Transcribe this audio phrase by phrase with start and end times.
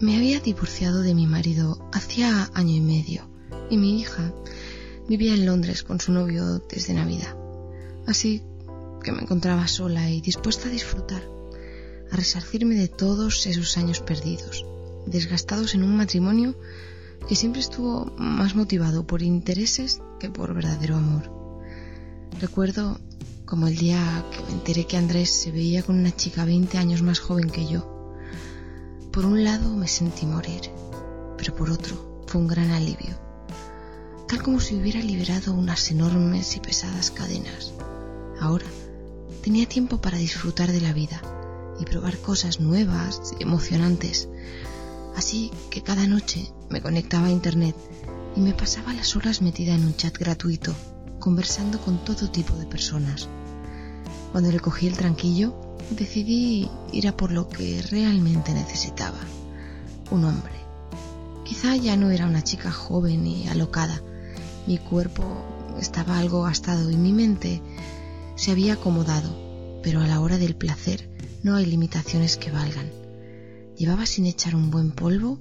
[0.00, 3.28] Me había divorciado de mi marido hacía año y medio
[3.68, 4.32] y mi hija
[5.08, 7.36] vivía en Londres con su novio desde Navidad.
[8.06, 8.44] Así
[9.02, 11.28] que me encontraba sola y dispuesta a disfrutar,
[12.12, 14.64] a resarcirme de todos esos años perdidos,
[15.06, 16.54] desgastados en un matrimonio
[17.28, 21.28] que siempre estuvo más motivado por intereses que por verdadero amor.
[22.40, 23.00] Recuerdo
[23.46, 27.02] como el día que me enteré que Andrés se veía con una chica 20 años
[27.02, 27.97] más joven que yo.
[29.18, 30.70] Por un lado me sentí morir,
[31.36, 33.18] pero por otro fue un gran alivio,
[34.28, 37.72] tal como si hubiera liberado unas enormes y pesadas cadenas.
[38.40, 38.66] Ahora
[39.42, 41.20] tenía tiempo para disfrutar de la vida
[41.80, 44.28] y probar cosas nuevas y emocionantes.
[45.16, 47.74] Así que cada noche me conectaba a Internet
[48.36, 50.72] y me pasaba las horas metida en un chat gratuito,
[51.18, 53.28] conversando con todo tipo de personas.
[54.30, 59.18] Cuando le cogí el tranquillo, decidí ir a por lo que realmente necesitaba.
[60.10, 60.52] Un hombre.
[61.44, 64.02] Quizá ya no era una chica joven y alocada.
[64.66, 65.24] Mi cuerpo
[65.80, 67.62] estaba algo gastado y mi mente
[68.36, 71.10] se había acomodado, pero a la hora del placer
[71.42, 72.90] no hay limitaciones que valgan.
[73.76, 75.38] Llevaba sin echar un buen polvo,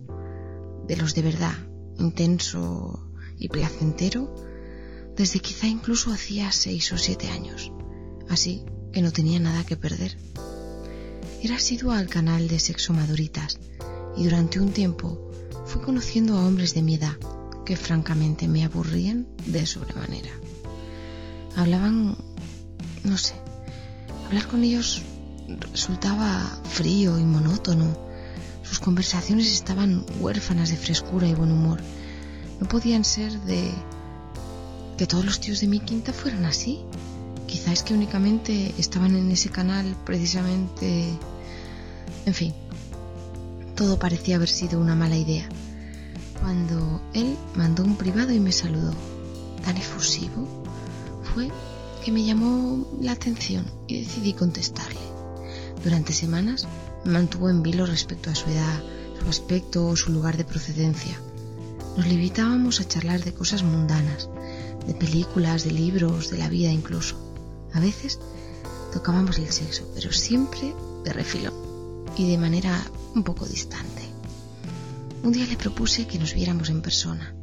[0.88, 1.56] de los de verdad,
[1.97, 4.33] intenso y placentero,
[5.16, 7.72] desde quizá incluso hacía seis o siete años.
[8.29, 8.63] Así
[8.97, 10.18] que no tenía nada que perder.
[11.44, 13.59] Era asidua al canal de Sexo Maduritas
[14.18, 15.31] y durante un tiempo
[15.68, 17.16] fui conociendo a hombres de mi edad
[17.63, 20.31] que francamente me aburrían de sobremanera.
[21.56, 22.18] Hablaban,
[23.03, 23.36] no sé,
[24.25, 25.03] hablar con ellos
[25.72, 27.96] resultaba frío y monótono.
[28.63, 31.81] Sus conversaciones estaban huérfanas de frescura y buen humor.
[32.59, 33.72] No podían ser de
[34.97, 36.87] que todos los tíos de mi quinta fueran así.
[37.47, 41.18] Quizá es que únicamente estaban en ese canal precisamente...
[42.25, 42.53] En fin,
[43.75, 45.47] todo parecía haber sido una mala idea.
[46.41, 48.94] Cuando él mandó un privado y me saludó,
[49.63, 50.47] tan efusivo,
[51.34, 51.50] fue
[52.03, 55.00] que me llamó la atención y decidí contestarle.
[55.84, 56.68] Durante semanas
[57.06, 58.84] me mantuvo en vilo respecto a su edad,
[59.22, 61.19] su aspecto o su lugar de procedencia.
[61.96, 64.30] Nos limitábamos a charlar de cosas mundanas,
[64.86, 67.26] de películas, de libros, de la vida incluso.
[67.73, 68.19] A veces
[68.94, 70.73] tocábamos el sexo, pero siempre
[71.03, 71.53] de refilón
[72.17, 72.83] y de manera
[73.16, 74.03] un poco distante.
[75.23, 77.35] Un día le propuse que nos viéramos en persona.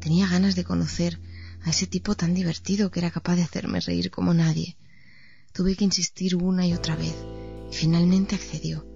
[0.00, 1.20] Tenía ganas de conocer
[1.62, 4.76] a ese tipo tan divertido que era capaz de hacerme reír como nadie.
[5.52, 7.14] Tuve que insistir una y otra vez
[7.70, 8.86] y finalmente accedió,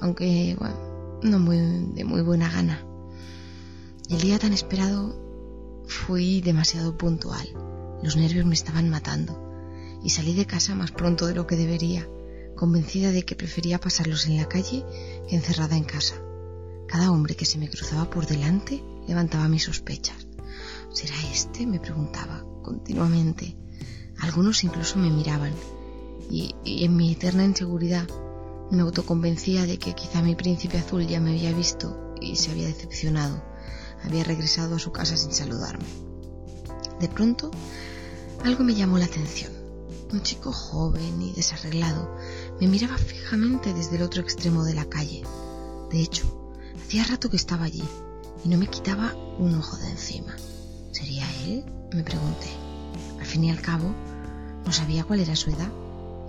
[0.00, 0.56] aunque
[1.22, 1.58] no muy,
[1.94, 2.84] de muy buena gana.
[4.10, 7.46] El día tan esperado fui demasiado puntual.
[8.02, 9.47] Los nervios me estaban matando
[10.02, 12.08] y salí de casa más pronto de lo que debería,
[12.56, 14.84] convencida de que prefería pasarlos en la calle
[15.28, 16.16] que encerrada en casa.
[16.86, 20.26] Cada hombre que se me cruzaba por delante levantaba mis sospechas.
[20.92, 21.66] ¿Será este?
[21.66, 23.56] me preguntaba continuamente.
[24.20, 25.52] Algunos incluso me miraban
[26.30, 28.08] y, y en mi eterna inseguridad
[28.70, 32.66] me autoconvencía de que quizá mi príncipe azul ya me había visto y se había
[32.66, 33.42] decepcionado.
[34.02, 35.84] Había regresado a su casa sin saludarme.
[37.00, 37.50] De pronto,
[38.44, 39.57] algo me llamó la atención.
[40.10, 42.16] Un chico joven y desarreglado
[42.60, 45.22] me miraba fijamente desde el otro extremo de la calle.
[45.90, 46.24] De hecho,
[46.82, 47.84] hacía rato que estaba allí
[48.42, 50.34] y no me quitaba un ojo de encima.
[50.92, 51.64] ¿Sería él?
[51.92, 52.48] me pregunté.
[53.20, 53.94] Al fin y al cabo,
[54.64, 55.70] no sabía cuál era su edad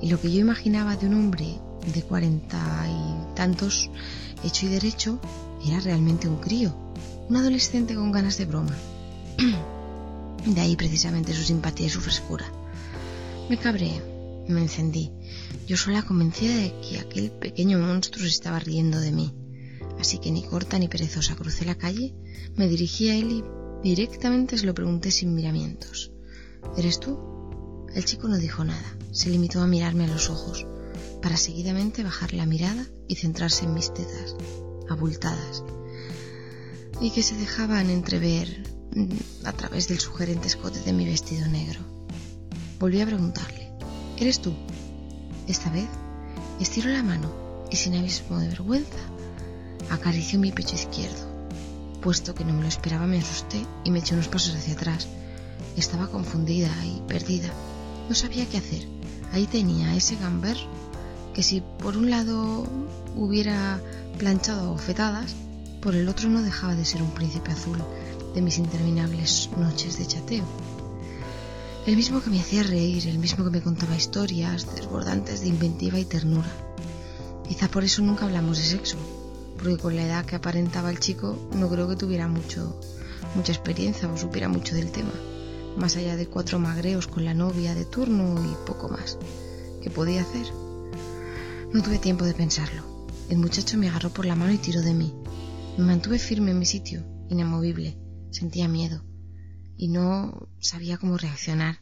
[0.01, 1.59] y lo que yo imaginaba de un hombre
[1.93, 3.89] de cuarenta y tantos,
[4.43, 5.19] hecho y derecho,
[5.65, 6.73] era realmente un crío,
[7.29, 8.75] un adolescente con ganas de broma.
[10.45, 12.45] De ahí precisamente su simpatía y su frescura.
[13.49, 13.99] Me cabré,
[14.47, 15.11] Me encendí,
[15.67, 19.33] yo sola convencida de que aquel pequeño monstruo se estaba riendo de mí.
[19.99, 22.13] Así que ni corta ni perezosa crucé la calle,
[22.55, 23.43] me dirigí a él y
[23.83, 26.11] directamente se lo pregunté sin miramientos.
[26.77, 27.17] ¿Eres tú?
[27.95, 30.67] El chico no dijo nada, se limitó a mirarme a los ojos,
[31.19, 34.35] para seguidamente bajar la mirada y centrarse en mis tetas,
[34.89, 35.63] abultadas,
[37.01, 38.63] y que se dejaban entrever
[38.95, 41.98] mm, a través del sugerente escote de mi vestido negro.
[42.79, 43.69] Volví a preguntarle,
[44.17, 44.53] ¿eres tú?
[45.49, 45.89] Esta vez
[46.61, 47.29] estiró la mano
[47.69, 48.99] y sin abismo de vergüenza
[49.89, 51.27] acarició mi pecho izquierdo.
[52.01, 55.09] Puesto que no me lo esperaba me asusté y me eché unos pasos hacia atrás.
[55.75, 57.49] Estaba confundida y perdida.
[58.07, 58.87] No sabía qué hacer.
[59.33, 60.55] Ahí tenía ese gamber
[61.33, 62.65] que si por un lado
[63.13, 63.81] hubiera
[64.17, 65.35] planchado fetadas,
[65.81, 67.77] por el otro no dejaba de ser un príncipe azul
[68.33, 70.68] de mis interminables noches de chateo.
[71.85, 75.97] El mismo que me hacía reír, el mismo que me contaba historias desbordantes de inventiva
[75.97, 76.51] y ternura.
[77.47, 78.97] Quizá por eso nunca hablamos de sexo,
[79.57, 82.79] porque con la edad que aparentaba el chico no creo que tuviera mucho,
[83.33, 85.13] mucha experiencia o supiera mucho del tema,
[85.77, 89.17] más allá de cuatro magreos con la novia de turno y poco más.
[89.81, 90.47] ¿Qué podía hacer?
[91.73, 93.07] No tuve tiempo de pensarlo.
[93.29, 95.13] El muchacho me agarró por la mano y tiró de mí.
[95.77, 97.97] Me mantuve firme en mi sitio, inamovible.
[98.31, 99.08] Sentía miedo
[99.79, 101.79] y no sabía cómo reaccionar.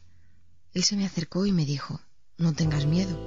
[0.72, 2.00] Él se me acercó y me dijo,
[2.36, 3.18] no tengas miedo,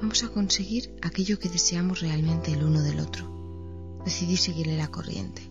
[0.00, 4.00] vamos a conseguir aquello que deseamos realmente el uno del otro.
[4.04, 5.48] Decidí seguirle la corriente.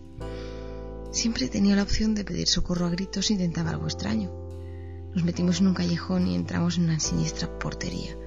[1.12, 4.34] Siempre tenía la opción de pedir socorro a gritos si intentaba algo extraño.
[5.16, 8.18] Nos metimos en un callejón y entramos en una siniestra portería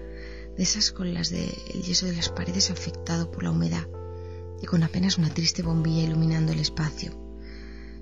[0.56, 1.52] de esas con las del
[1.84, 3.87] yeso de las paredes afectado por la humedad
[4.62, 7.12] y con apenas una triste bombilla iluminando el espacio.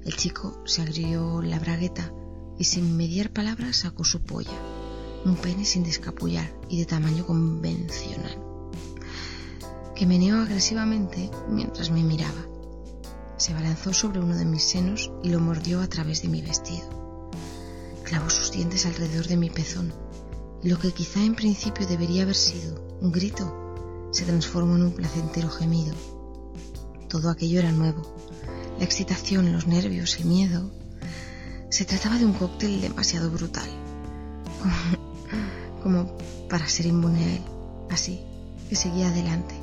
[0.05, 2.12] El chico se agrió la bragueta
[2.58, 4.58] y sin mediar palabras sacó su polla,
[5.25, 8.38] un pene sin descapullar y de tamaño convencional,
[9.94, 12.46] que meneó agresivamente mientras me miraba.
[13.37, 17.31] Se abalanzó sobre uno de mis senos y lo mordió a través de mi vestido.
[18.05, 19.93] Clavó sus dientes alrededor de mi pezón
[20.62, 25.49] lo que quizá en principio debería haber sido un grito se transformó en un placentero
[25.50, 25.94] gemido.
[27.08, 28.02] Todo aquello era nuevo.
[28.78, 30.70] La excitación, los nervios, el miedo.
[31.70, 33.69] Se trataba de un cóctel demasiado brutal.
[35.82, 36.17] Como,
[36.49, 37.43] para ser inmune a él.
[37.91, 38.20] Así
[38.69, 39.55] que seguía adelante.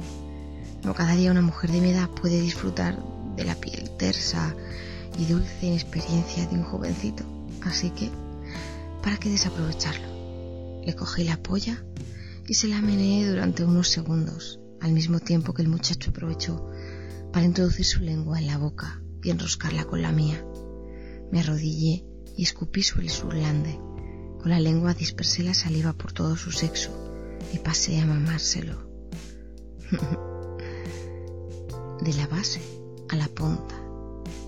[0.83, 2.97] No cada día una mujer de mi edad puede disfrutar
[3.35, 4.55] de la piel tersa
[5.17, 7.23] y dulce inexperiencia de un jovencito.
[7.61, 8.11] Así que,
[9.01, 10.81] ¿para qué desaprovecharlo?
[10.85, 11.83] Le cogí la polla
[12.47, 16.69] y se la meneé durante unos segundos, al mismo tiempo que el muchacho aprovechó
[17.33, 20.45] para introducir su lengua en la boca y enroscarla con la mía.
[21.35, 22.05] Me arrodillé
[22.37, 23.77] y escupí sobre el surlande.
[24.41, 26.91] Con la lengua dispersé la saliva por todo su sexo
[27.53, 28.89] y pasé a mamárselo.
[32.01, 32.61] De la base
[33.09, 33.75] a la punta.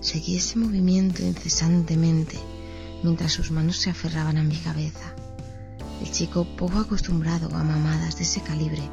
[0.00, 2.38] Seguí ese movimiento incesantemente
[3.02, 5.14] mientras sus manos se aferraban a mi cabeza.
[6.00, 8.88] El chico, poco acostumbrado a mamadas de ese calibre,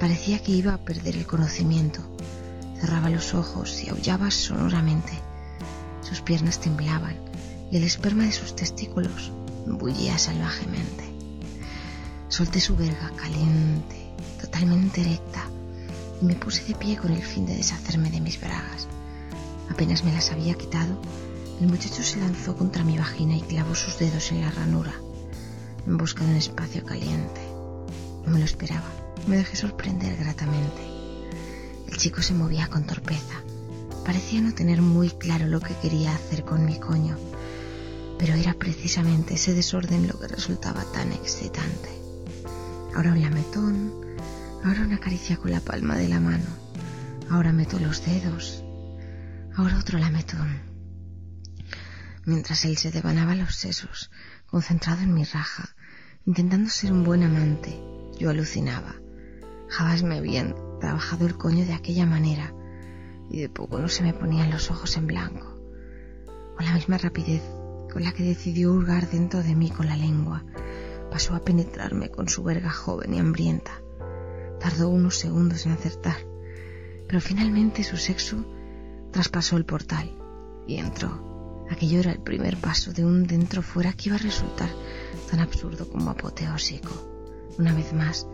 [0.00, 2.00] parecía que iba a perder el conocimiento.
[2.80, 5.27] Cerraba los ojos y aullaba sonoramente.
[6.08, 7.16] Sus piernas temblaban
[7.70, 9.30] y el esperma de sus testículos
[9.66, 11.04] bullía salvajemente.
[12.28, 14.10] Solté su verga caliente,
[14.40, 15.44] totalmente erecta,
[16.22, 18.88] y me puse de pie con el fin de deshacerme de mis bragas.
[19.70, 21.00] Apenas me las había quitado,
[21.60, 24.94] el muchacho se lanzó contra mi vagina y clavó sus dedos en la ranura
[25.88, 27.40] en busca de un espacio caliente.
[28.24, 28.84] No me lo esperaba.
[29.26, 30.82] Me dejé sorprender gratamente.
[31.88, 33.42] El chico se movía con torpeza.
[34.08, 37.18] Parecía no tener muy claro lo que quería hacer con mi coño,
[38.18, 41.90] pero era precisamente ese desorden lo que resultaba tan excitante.
[42.94, 43.92] Ahora un lametón,
[44.64, 46.46] ahora una caricia con la palma de la mano,
[47.28, 48.64] ahora meto los dedos,
[49.54, 50.58] ahora otro lametón.
[52.24, 54.10] Mientras él se devanaba los sesos,
[54.46, 55.76] concentrado en mi raja,
[56.24, 57.78] intentando ser un buen amante.
[58.18, 58.94] Yo alucinaba.
[59.68, 62.54] Jamás me habían trabajado el coño de aquella manera
[63.30, 65.54] y de poco no se me ponían los ojos en blanco.
[66.56, 67.42] Con la misma rapidez
[67.92, 70.44] con la que decidió hurgar dentro de mí con la lengua,
[71.10, 73.82] pasó a penetrarme con su verga joven y hambrienta.
[74.60, 76.16] Tardó unos segundos en acertar,
[77.06, 78.44] pero finalmente su sexo
[79.10, 80.16] traspasó el portal
[80.66, 81.66] y entró.
[81.70, 84.68] Aquello era el primer paso de un dentro fuera que iba a resultar
[85.30, 86.90] tan absurdo como apoteósico.
[87.58, 88.26] Una vez más,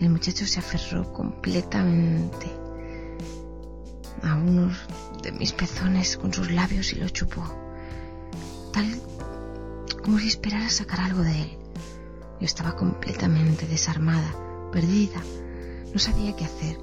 [0.00, 2.67] el muchacho se aferró completamente
[4.22, 4.70] a uno
[5.22, 7.44] de mis pezones con sus labios y lo chupó,
[8.72, 8.86] tal
[10.02, 11.58] como si esperara sacar algo de él.
[12.40, 14.32] Yo estaba completamente desarmada,
[14.72, 15.20] perdida.
[15.92, 16.78] No sabía qué hacer.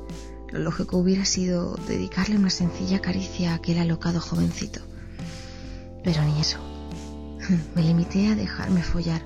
[0.51, 4.81] Lo lógico hubiera sido dedicarle una sencilla caricia a aquel alocado jovencito.
[6.03, 6.59] Pero ni eso.
[7.75, 9.21] Me limité a dejarme follar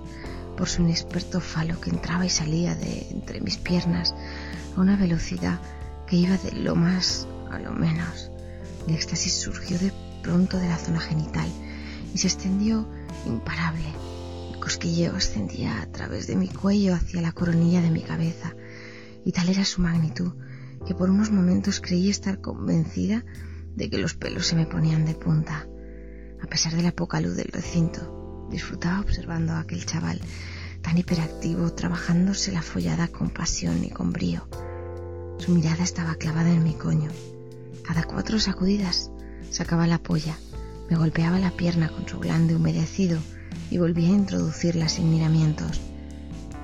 [0.55, 4.13] por su inexperto falo que entraba y salía de entre mis piernas
[4.75, 5.59] a una velocidad
[6.05, 8.31] que iba de lo más a lo menos.
[8.87, 9.91] El éxtasis surgió de
[10.23, 11.47] pronto de la zona genital
[12.13, 12.87] y se extendió
[13.25, 13.85] imparable.
[14.53, 18.53] El cosquilleo ascendía a través de mi cuello hacia la coronilla de mi cabeza
[19.25, 20.33] y tal era su magnitud
[20.85, 23.25] que por unos momentos creí estar convencida
[23.75, 25.67] de que los pelos se me ponían de punta.
[26.41, 30.21] A pesar de la poca luz del recinto, disfrutaba observando a aquel chaval
[30.81, 34.47] tan hiperactivo, trabajándose la follada con pasión y con brío.
[35.37, 37.09] Su mirada estaba clavada en mi coño.
[37.85, 39.11] Cada cuatro sacudidas
[39.49, 40.37] sacaba la polla,
[40.89, 43.19] me golpeaba la pierna con su glande humedecido
[43.69, 45.81] y volvía a introducirla sin miramientos.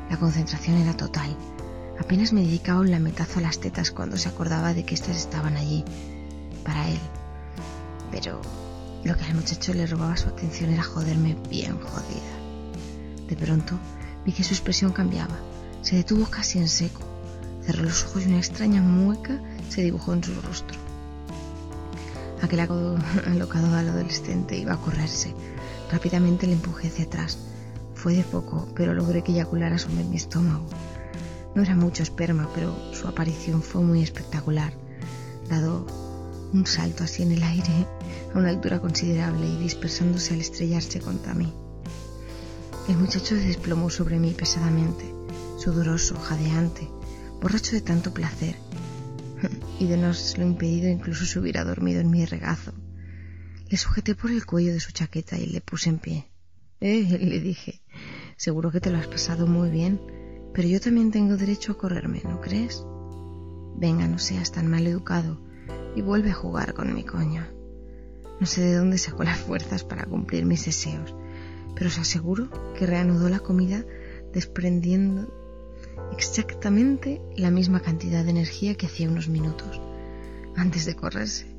[0.09, 1.35] La concentración era total
[1.99, 5.55] Apenas me dedicaba un lametazo a las tetas cuando se acordaba de que éstas estaban
[5.55, 5.83] allí,
[6.63, 6.99] para él.
[8.11, 8.41] Pero
[9.03, 13.27] lo que al muchacho le robaba su atención era joderme bien jodida.
[13.27, 13.79] De pronto
[14.25, 15.35] vi que su expresión cambiaba.
[15.81, 17.01] Se detuvo casi en seco.
[17.65, 20.77] Cerró los ojos y una extraña mueca se dibujó en su rostro.
[22.41, 22.59] Aquel
[23.27, 25.33] alocado adolescente iba a correrse.
[25.91, 27.37] Rápidamente le empujé hacia atrás.
[27.93, 30.65] Fue de poco, pero logré que eyaculara sobre mi estómago.
[31.55, 34.73] No era mucho esperma, pero su aparición fue muy espectacular,
[35.49, 35.85] dado
[36.53, 37.87] un salto así en el aire
[38.33, 41.53] a una altura considerable y dispersándose al estrellarse contra mí.
[42.89, 45.05] El muchacho se desplomó sobre mí pesadamente,
[45.57, 46.89] sudoroso, jadeante,
[47.41, 48.55] borracho de tanto placer,
[49.79, 52.73] y de no lo impedido incluso se hubiera dormido en mi regazo.
[53.69, 56.27] Le sujeté por el cuello de su chaqueta y le puse en pie.
[56.79, 57.81] Eh, le dije,
[58.37, 59.99] seguro que te lo has pasado muy bien.
[60.53, 62.81] Pero yo también tengo derecho a correrme, ¿no crees?
[63.77, 65.41] Venga, no seas tan mal educado
[65.95, 67.45] y vuelve a jugar con mi coño.
[68.39, 71.13] No sé de dónde sacó las fuerzas para cumplir mis deseos,
[71.75, 73.83] pero os aseguro que reanudó la comida
[74.31, 75.44] desprendiendo
[76.13, 79.81] exactamente la misma cantidad de energía que hacía unos minutos,
[80.55, 81.55] antes de correrse.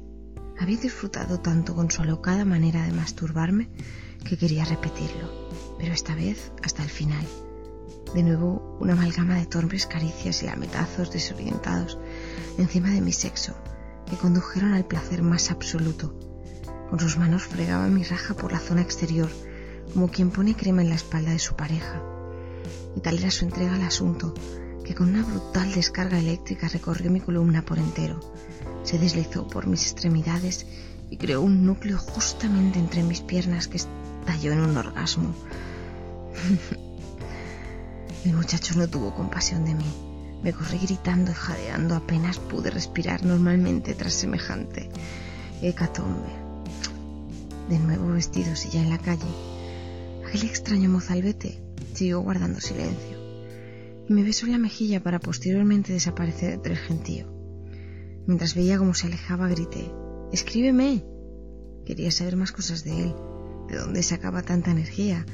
[0.59, 3.69] Había disfrutado tanto con su alocada manera de masturbarme
[4.25, 7.27] que quería repetirlo, pero esta vez hasta el final.
[8.15, 11.99] De nuevo, una amalgama de torpes caricias y lametazos desorientados
[12.57, 13.55] encima de mi sexo
[14.09, 16.19] que condujeron al placer más absoluto.
[16.89, 19.29] Con sus manos fregaba mi raja por la zona exterior,
[19.93, 22.16] como quien pone crema en la espalda de su pareja.
[22.97, 24.33] Y tal era su entrega al asunto,
[24.85, 28.21] que con una brutal descarga eléctrica recorrió mi columna por entero,
[28.85, 30.67] se deslizó por mis extremidades
[31.11, 35.35] y creó un núcleo justamente entre mis piernas que estalló en un orgasmo.
[38.25, 39.85] El muchacho no tuvo compasión de mí.
[40.43, 44.89] Me corrí gritando y jadeando, apenas pude respirar normalmente tras semejante
[45.63, 46.47] hecatombe.
[47.69, 49.27] De nuevo vestidos y ya en la calle,
[50.25, 51.66] aquel extraño mozalbete
[52.05, 53.27] guardando silencio
[54.09, 57.27] y me besó en la mejilla para posteriormente desaparecer entre el gentío.
[58.27, 59.91] Mientras veía cómo se alejaba, grité:
[60.33, 61.05] ¡Escríbeme!
[61.85, 63.15] Quería saber más cosas de él,
[63.69, 65.25] de dónde sacaba tanta energía,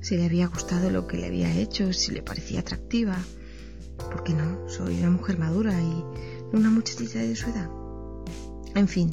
[0.00, 3.16] si le había gustado lo que le había hecho, si le parecía atractiva.
[3.96, 4.68] ¿Por qué no?
[4.68, 7.68] Soy una mujer madura y una muchachita de su edad.
[8.74, 9.10] En fin,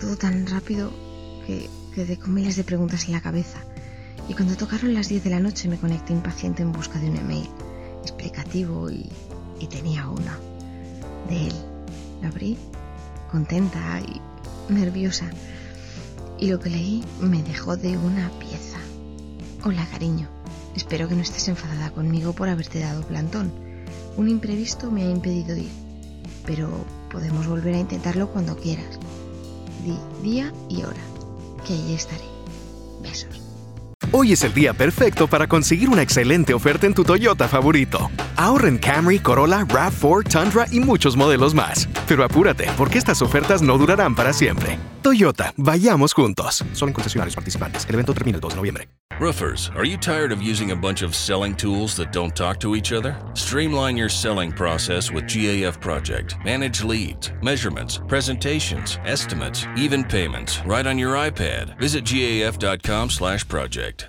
[0.00, 0.90] todo tan rápido
[1.46, 3.64] que quedé con miles de preguntas en la cabeza.
[4.28, 7.16] Y cuando tocaron las 10 de la noche me conecté impaciente en busca de un
[7.16, 7.48] email
[8.02, 9.08] explicativo y,
[9.60, 10.32] y tenía uno.
[11.28, 11.54] De él.
[12.22, 12.56] Lo abrí,
[13.30, 14.20] contenta y
[14.72, 15.30] nerviosa.
[16.38, 18.78] Y lo que leí me dejó de una pieza.
[19.64, 20.28] Hola, cariño.
[20.74, 23.50] Espero que no estés enfadada conmigo por haberte dado plantón.
[24.16, 25.70] Un imprevisto me ha impedido ir,
[26.44, 26.70] pero
[27.10, 28.98] podemos volver a intentarlo cuando quieras.
[29.84, 31.02] Di día y hora,
[31.66, 32.24] que allí estaré.
[33.02, 33.45] Besos.
[34.18, 38.10] Hoy es el día perfecto para conseguir una excelente oferta en tu Toyota favorito.
[38.36, 41.86] Ahorra en Camry, Corolla, RAV4, Tundra y muchos modelos más.
[42.08, 44.78] Pero apúrate, porque estas ofertas no durarán para siempre.
[45.02, 46.64] Toyota, vayamos juntos.
[46.72, 47.84] Solo en concesionarios participantes.
[47.86, 48.88] El evento termina el 2 de noviembre.
[49.18, 52.76] Roofers, are you tired of using a bunch of selling tools that don't talk to
[52.76, 53.16] each other?
[53.32, 56.36] Streamline your selling process with GAF Project.
[56.44, 61.78] Manage leads, measurements, presentations, estimates, even payments right on your iPad.
[61.78, 64.04] Visit gaf.com/project.